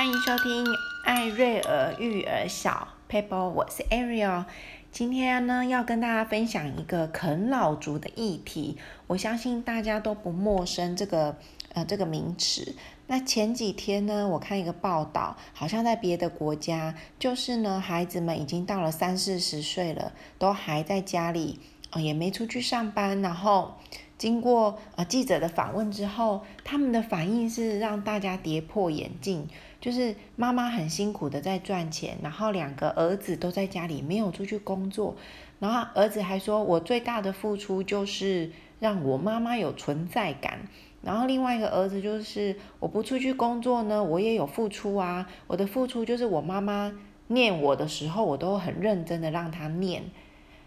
[0.00, 0.64] 欢迎收听
[1.04, 4.46] 艾瑞尔育儿小 paper，我是 Ariel。
[4.90, 8.78] 今天呢，要跟大家分享一个啃老族的议题。
[9.08, 11.36] 我相信大家都不陌生这个
[11.74, 12.74] 呃这个名词。
[13.08, 21.60] 那前几天呢，我看一个报道，好像在别的国家，就是呢，孩子们已经到了三四十岁了，都还在家里，
[21.90, 23.76] 呃，也没出去上班，然后。
[24.20, 29.48] 经过呃记者的访问之后，他们的反应是让大家跌破眼镜，
[29.80, 35.16] 就是妈妈很辛苦的在赚钱，然后两个儿子都在家里没有出去工作，
[35.58, 40.68] 然后儿子还说：“我最大的付出就是让我妈妈有存在感。”
[41.00, 46.92] 然后另外一个儿子就是：“我不出去工作呢，我也有付出啊，我的付出就是我妈妈
[47.28, 50.02] 念我的时候，我都很认真的让她念。”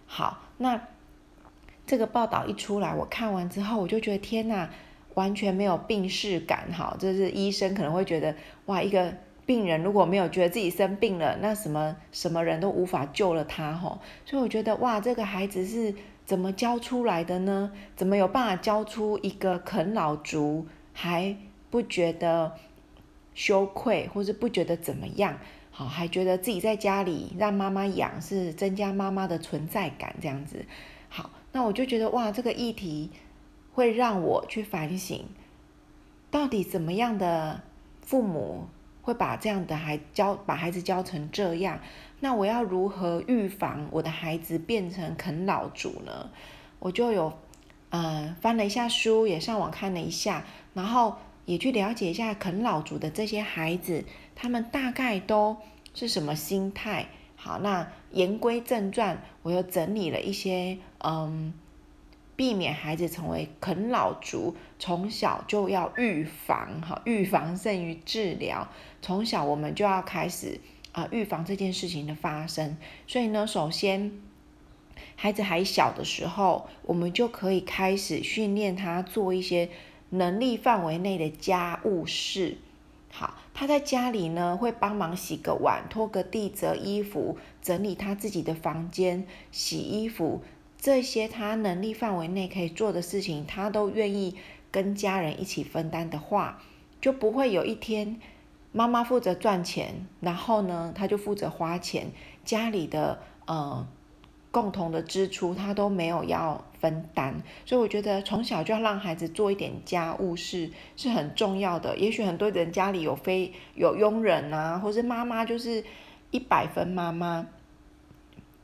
[0.07, 0.81] 好，那。
[1.85, 4.69] 这个报道一出来，我看完之后，我就觉得天哪，
[5.15, 6.95] 完全没有病识感哈！
[6.97, 8.35] 就是医生可能会觉得，
[8.67, 9.13] 哇，一个
[9.45, 13.99] 病人如果没有觉得自己生病了，那什么什么人都无法救了他哈。
[14.25, 15.93] 所以我觉得，哇，这个孩子是
[16.25, 17.71] 怎么教出来的呢？
[17.95, 21.35] 怎么有办法教出一个啃老族还
[21.69, 22.53] 不觉得
[23.33, 25.37] 羞愧，或是不觉得怎么样？
[25.69, 30.65] 好，还觉得自己在家里让妈妈养是增加妈妈的存在感这样子。
[31.53, 33.09] 那我就觉得哇，这个议题
[33.73, 35.23] 会让我去反省，
[36.29, 37.61] 到底怎么样的
[38.01, 38.67] 父母
[39.01, 41.79] 会把这样的孩教把孩子教成这样？
[42.19, 46.29] 那我要如何预防我的孩子变成啃老族呢？
[46.79, 47.33] 我就有
[47.89, 55.57] 呃翻了一下书，也上网看了一下，然后也去了解一下啃老族的这些孩子，他们大概都
[55.93, 57.07] 是什么心态。
[57.35, 61.53] 好，那言归正传，我又整理了一些，嗯，
[62.35, 68.67] 避免孩子成为啃老族，从小就要预防，哈，预防胜于治疗，
[69.01, 70.59] 从小我们就要开始
[70.93, 72.77] 啊，预防这件事情的发生。
[73.05, 74.11] 所以呢，首先，
[75.15, 79.69] 孩子还小的时候，我们就可以开始训练他做一些
[80.09, 82.57] 能力范围内的家务事。
[83.11, 90.41] 好，他在家里呢，会帮忙洗个碗、拖个地、折衣服、整理他自己的房间、洗衣服，
[90.83, 94.35] 这些他能力范围内可以做的事情，他都愿意
[94.69, 96.61] 跟家人一起分担的话，
[96.99, 98.19] 就不会有一天
[98.73, 102.07] 妈妈负责赚钱，然后呢，他就负责花钱，
[102.43, 103.87] 家里的呃。
[104.51, 111.97] 共同的支出，他都没有要分担，所以我觉得从小就要让孩子做一点家务事是很重要的。
[111.97, 115.83] 也许很多人家里有非有佣人啊，或是妈妈就是
[116.29, 117.47] 一百分妈妈，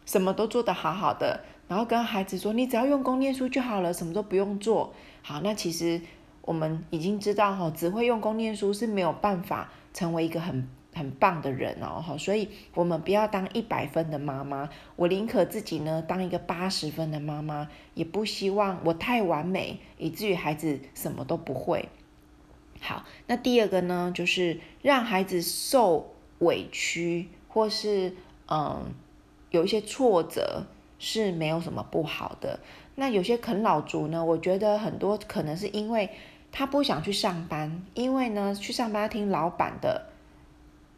[0.06, 4.94] 什么都做得好好的，然后跟孩子说：“你只要用功念书就好了，什么都不用做。”
[5.24, 6.02] 好，那其实
[6.42, 10.68] 我们已经知道哈，只会用功念书是没有办法成为一个很。
[10.92, 21.88] 很棒的人哦，所以我们不要当一百分的妈妈，我宁可自己呢当一个八十分的妈妈，也不希望我太完美，以至于孩子什么都不会。
[22.82, 28.16] 好，那第二个呢，就是让孩子受委屈，或是
[28.50, 28.92] 嗯
[29.52, 30.66] 有一些挫折
[31.00, 32.60] 是没有什么不好的。
[32.94, 36.12] 那有些啃老族呢，我觉得很多可能是因为
[36.52, 40.06] 他不想去上班，因为呢去上班要听老板的。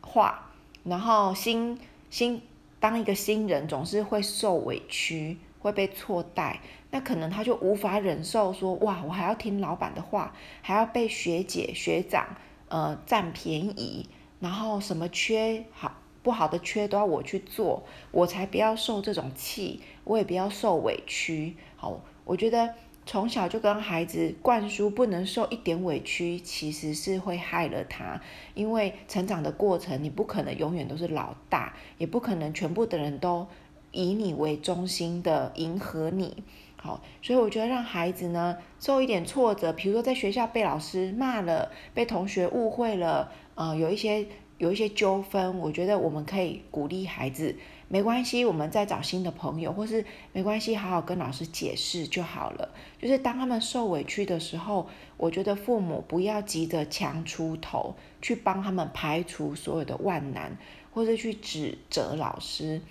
[0.03, 0.51] 话，
[0.83, 1.79] 然后新
[2.09, 2.41] 新
[2.79, 10.33] 当一个新人总是会受委屈，会被错待，那可能他就无法忍受说哇，我还要听老板的话，
[10.63, 12.35] 还要被学姐学长
[12.67, 15.93] 呃占便宜，然后什么缺好
[16.23, 21.55] 不好的缺都要我去做，我才不要受这种气，我也不要受委屈。
[21.75, 22.73] 好，我觉得。
[23.03, 28.21] 从小就跟孩子灌输不能受一点委屈，其实是会害了他。
[28.53, 33.47] 因为成长的过程，你不可能永远都是老大，也不可能全部的人都
[33.91, 36.43] 以你为中心的迎合你。
[36.77, 44.27] 好，所以我觉得让孩子呢受一点挫折，比如说在学校被老师骂了，被同学误会了，呃，有一些。
[44.61, 47.55] 有一些纠纷，我觉得我们可以鼓励孩子，
[47.87, 52.69] 没关系，我们再找新的朋友，或是没关系，好好跟老师解释就好了。
[53.01, 54.87] 就是当他们受委屈的时候，
[55.17, 60.55] 我觉得父母不要急着强出头去帮他们排除所有的万难，
[60.93, 62.81] 或是去指责老师。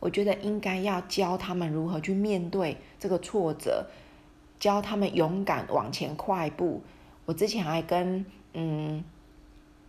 [0.00, 3.86] 我觉得应该要教他们如何去面对这个挫折，
[4.60, 6.82] 教他们勇敢往前跨一步。
[7.24, 9.02] 我之前还跟嗯。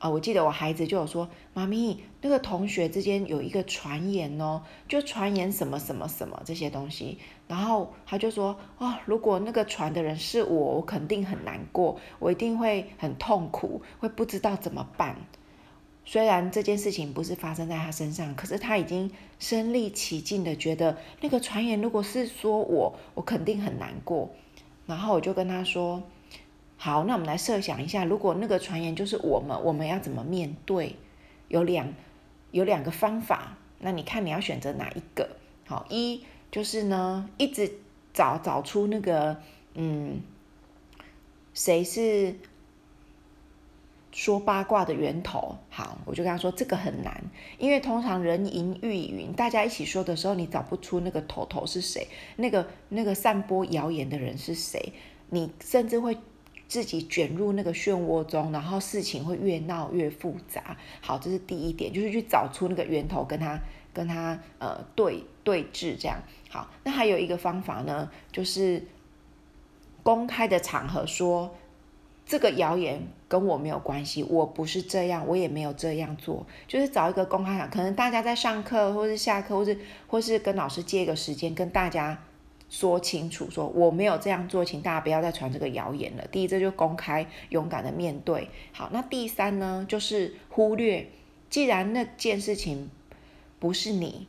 [0.06, 7.18] 啊，我记得我孩子就有说，妈咪，那个同学之间有一个传言哦，就传言什么什么什么这些东西，
[7.48, 15.16] 然后他就说，哦，如果那个传的人是我，我肯定很难过，我一定会很痛苦，会不知道怎么办。
[16.06, 19.10] 虽然这件事情不是发生在他身上，可是他已经
[19.40, 24.30] 身历其境的觉得那个传言如果是说我，我肯定很难过。
[24.86, 26.04] 然后我就跟他说
[26.86, 30.96] ：“好，那我们来设想一下，如果那个传言就是我们，我们要怎么面对？
[31.48, 31.92] 有两
[32.52, 35.28] 有两个方法，那你看你要选择哪一个？
[35.66, 37.80] 好，一就是呢，一直
[38.14, 39.36] 找找出那个
[39.74, 40.22] 嗯，
[41.56, 42.36] 谁是。”
[44.14, 47.22] 说八卦的源头，好，我就跟他说这个很难，
[47.58, 54.94] 因为通常人云亦云，大家一起说的时候，你找不出那个头头是谁，那个那个散播谣言的人是谁，
[55.32, 56.16] 你甚至会
[56.68, 60.78] 自己卷入那个漩涡中，然后事情会越闹越复杂。
[61.02, 63.60] 好，这是第一点，就是去找出那个源头，跟他
[63.94, 66.22] 跟他呃对对峙这样。
[66.50, 68.84] 好，那还有一个方法呢，就是
[70.04, 71.56] 公开的场合说。
[72.28, 79.78] 这个谣言跟我没有关系，我不是这样，我也没有这样做，就是找一个公开场，可能大家在上课，或是下课，或是
[80.08, 82.20] 或是跟老师借一个时间，跟大家
[82.76, 86.28] 说清楚，说我没有这样做，请大家不要再传这个谣言了。
[86.30, 88.50] 第一，这就公开勇敢的面对。
[88.74, 91.08] 好，那第三呢，就是忽略，
[91.50, 92.90] 既然那件事情
[93.60, 94.28] 不是你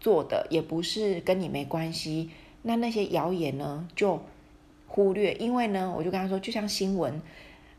[0.00, 2.30] 做的，也不是跟你没关系，
[2.62, 4.22] 那那些谣言呢，就。
[4.86, 7.20] 忽略，因为呢，我就跟他说，就像新闻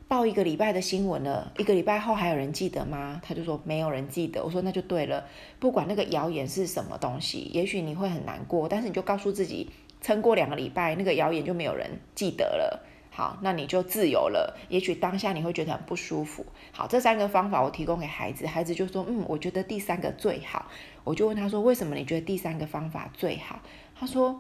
[0.06, 3.22] 报一个礼拜的新闻了，一个礼拜后还有人记得吗？
[3.24, 4.44] 他就说没有人记得。
[4.44, 5.26] 我说那就对了，
[5.58, 9.70] 不管那个谣言是什么东西，也许你会很难过，但是你就告诉自己，
[10.06, 12.86] 撑过两个礼拜，那个谣言就没有人记得了。
[13.10, 14.56] 好，那你就自由了。
[14.70, 16.46] 也许当下你会觉得很不舒服。
[16.72, 20.68] 好，这三个方法我提供给孩子，孩子就说，嗯，我觉得第三个最好。
[21.04, 23.60] 我就问他说，为什么你觉得第三个方法最好？
[24.00, 24.40] 他说。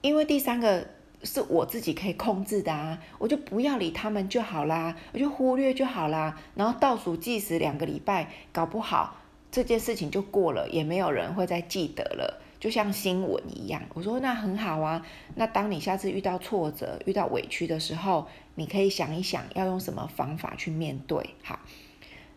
[0.00, 0.86] 因为第三个
[1.24, 6.40] 是我自己可以控制的啊，我就不要理他们就好啦，我就忽略就好啦。
[6.54, 9.16] 然后倒数计时两个礼拜，搞不好
[9.50, 13.82] 这件事情就过了，也没有人会再记得了，就像新闻一样。
[13.94, 21.34] 我说那很好啊，那当你下次遇到挫折、遇到委屈的时候，你可以想一想要用什么方法去面对。
[21.42, 21.60] 好，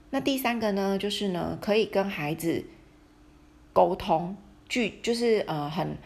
[0.09, 2.65] 那第三个呢，就是呢，可以跟孩子
[3.73, 4.35] 沟通，
[4.67, 5.97] 去就是呃很。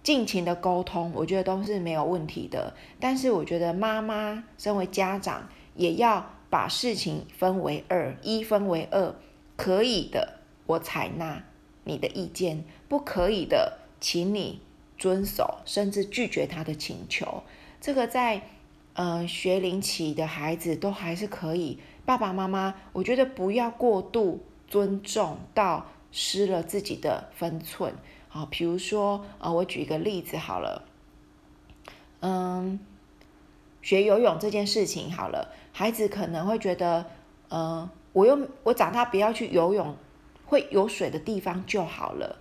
[0.00, 2.72] 尽情的沟通，我觉得都是没有问题的。
[2.98, 9.14] 但是我觉得妈妈身为家长，也要把事情分为二，一分为二，
[9.54, 11.44] 可以的，我采纳
[11.88, 12.58] 你的意见；
[12.88, 14.60] 不可以的，请你
[14.96, 17.42] 遵守，甚至拒绝他的请求。
[17.80, 18.42] 这个在
[18.92, 21.78] 呃学龄期的孩子都还是可以。
[22.04, 27.94] 爸爸妈妈，我觉得不要过度尊重到失了自己的分寸。
[28.28, 30.84] 好，比如说，呃，我举一个例子好了，
[32.20, 32.78] 嗯，
[33.82, 37.06] 学游泳这件事情好了，孩子可能会觉得，
[37.48, 39.94] 呃，我又我长大不要去游泳，
[40.48, 42.38] 会有水的地方就好了，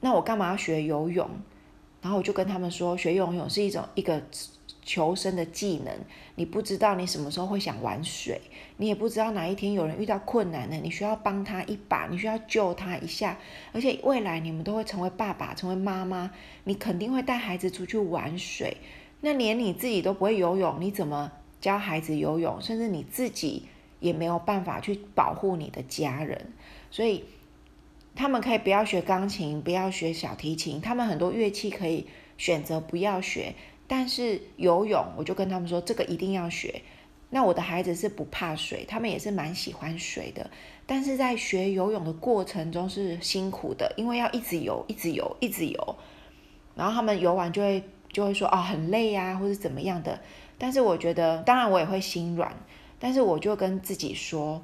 [0.00, 1.28] 那我干嘛要学游泳？
[2.02, 4.22] 然后我就跟他们说，学游泳是一种一个。
[4.82, 5.94] 求生的技能，
[6.34, 8.40] 你不知道你什么时候会想玩水，
[8.78, 13.38] 你也不知道哪一天有人遇到困难了，你需要帮他一把，你需要救他一下。
[13.72, 16.30] 而且未来你们都会成为爸爸，成为妈妈，
[16.64, 18.78] 你肯定会带孩子出去玩水。
[19.20, 21.30] 那连你自己都不会游泳，你怎么
[21.60, 22.60] 教孩子游泳？
[22.60, 23.68] 甚至你自己
[24.00, 26.52] 也没有办法去保护你的家人。
[26.90, 27.24] 所以
[28.16, 33.54] 他们可以不要学钢琴，不要学小提琴，他们很多乐器可以选择不要学。
[33.86, 36.82] 但是游泳，我就跟他们说，这个一定要学。
[37.30, 40.50] 那我的孩子是不怕水，他们也是蛮喜欢水的。
[40.86, 45.96] 但是在学游泳的过程中是辛苦的，因为要一直游，一直游，一直游。
[46.74, 50.20] 然后他们游完就会就会说、哦，很累呀、啊，或是怎么样的。
[50.58, 52.52] 但是我觉得，当然我也会心软。
[53.00, 54.62] 但是我就跟自己说，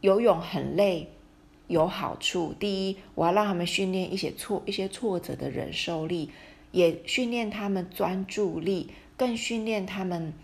[0.00, 1.12] 游泳很累，
[1.68, 2.52] 有好处。
[2.58, 6.30] 第一，我要让他们训练一些挫一些挫折的忍受力。
[6.70, 10.34] 也训练他们专注力，更训练他们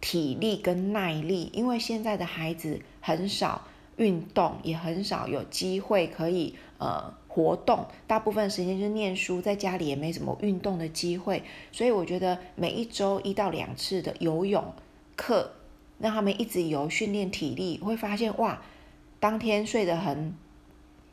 [0.00, 1.50] 体力跟耐力。
[1.52, 3.62] 因为现在的孩子很少
[3.96, 11.44] 运动，也很少有机会可以呃活动，大部分时间就念书，在家里也没什么运动的机会。
[11.70, 14.74] 所以我觉得每一周一到两次的游泳
[15.14, 15.52] 课，
[15.98, 18.62] 让他们一直游，训练体力，会发现哇，
[19.20, 20.34] 当天睡得很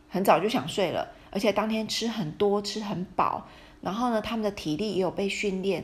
[0.10, 3.48] 很早就想睡了，而且当天吃很多，吃很饱。
[3.82, 5.84] 然后呢，他们的体力也有被训练，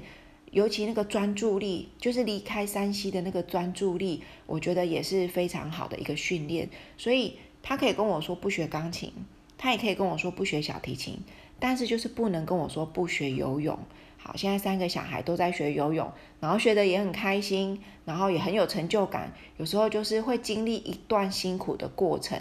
[0.51, 6.69] 尤其那个专注力，就是离开山西的那个专注力，我觉得也是非常好的一个训练。
[6.97, 9.11] 所以他可以跟我说不学钢琴，
[9.57, 11.19] 他也可以跟我说不学小提琴，
[11.59, 13.79] 但是就是不能跟我说不学游泳。
[14.27, 19.31] 好，现在三个小孩都在学游泳，然后学的也很开心，然后也很有成就感。
[19.55, 22.37] 有时候就是会经历一段辛苦的过程，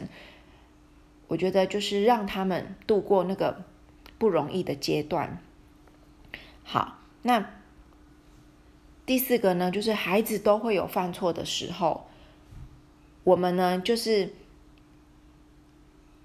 [1.28, 3.62] 我觉得就是让他们度过那个
[4.18, 5.40] 不容易的阶段。
[6.64, 7.52] 好，那
[9.06, 12.08] 第四个呢，就是孩子都会有犯错的时候，
[13.22, 14.34] 我们呢就是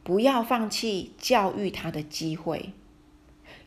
[0.03, 2.74] 不要放弃教育他的机会。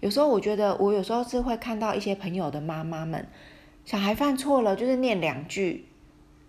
[0.05, 3.27] 有时候我觉得，我有时候是会看到一些朋友的妈妈们，
[3.87, 5.87] 小孩犯错了，就是念两句，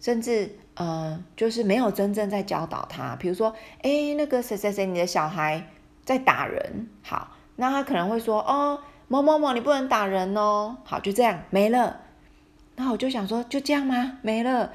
[0.02, 3.16] 甚至呃，就是没有真正在教导他。
[3.16, 5.70] 比如说，哎，那个谁谁谁，你的小孩
[6.04, 12.02] 在打人，好，那他可能会说，哦，某某某，你不能打人哦，好，就这样没了。
[12.76, 14.18] 然后我就想说，就这样吗？
[14.22, 14.74] 没了？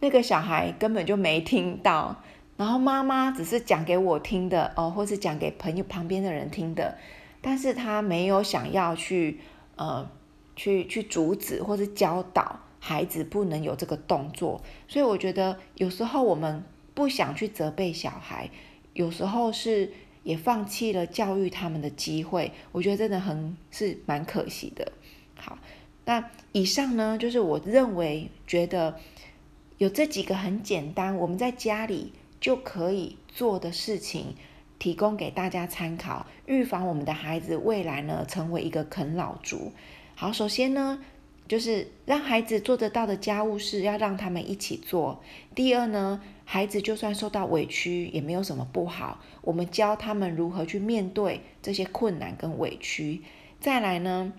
[0.00, 2.16] 那个小孩根本就没听到，
[2.58, 6.98] 然后妈妈只是讲给我听的哦，或是讲给朋友旁边的人听的。
[7.40, 9.40] 但是他没有想要去，
[9.76, 10.10] 呃，
[10.56, 16.64] 去去阻止或是教导孩子不能有这个动作，所以我觉得有时候我们
[16.94, 18.50] 不想去责备小孩，
[18.92, 19.92] 有时候是
[20.24, 24.92] 也放弃了教育他们的机会，我觉得真的很是蛮可惜的。
[25.36, 25.58] 好，
[26.04, 28.98] 那以上呢，就是我认为觉得
[29.78, 34.34] 有这几个很简单，我们在家里就可以做的事情。
[34.78, 39.72] 提供给大家参考，预防我们的孩子未来呢成为一个啃老族。
[40.14, 41.00] 好，首先呢，
[41.46, 45.22] 就是让孩子做得到的家务事要让他们一起做。
[45.54, 53.22] 第二呢，孩子就算受到委屈也没有什么不好，我们教他们如何去面对这些困难跟委屈。
[53.60, 54.32] 再来呢，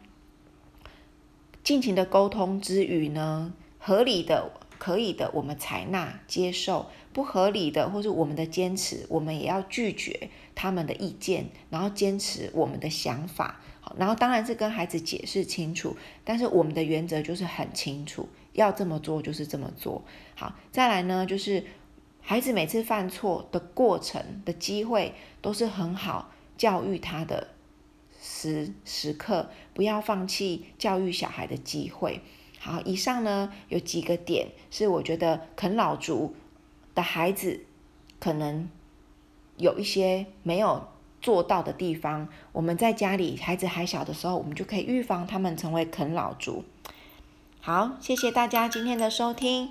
[1.64, 4.52] 尽情的沟通之余呢，合理的。
[4.80, 6.86] 可以的，我们采纳接受；
[7.20, 13.60] 不合理的，或是我们的坚持，我们也要拒绝他们的意见，然后坚持我们的想法。
[13.82, 20.02] 好，然后当然是跟孩子解释清楚，但是我们的原则就是很清楚，要这么做就是这么做。
[20.34, 21.66] 好，再来呢，就是
[22.22, 27.50] 孩子每次犯错的过程的机会都是很好教育他的
[28.22, 32.22] 时时刻，不要放弃教育小孩的机会。
[32.60, 36.34] 好，以上呢有几个点是我觉得啃老族
[36.96, 37.66] 的孩子
[38.20, 38.70] 可能
[39.58, 40.88] 有一些没有
[41.22, 42.28] 做到的地方。
[42.52, 46.64] 我们在家里孩子还小的时候，我们就可以预防他们成为啃老族。
[47.62, 49.70] 好，谢谢大家今天的收听。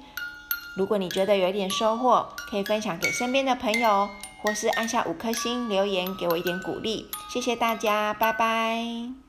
[0.76, 4.08] 如果你觉得有一点收获，可以分享给身边的朋友，
[4.42, 7.06] 或是按下五颗星留言给我一点鼓励。
[7.32, 9.27] 谢谢大家，拜拜。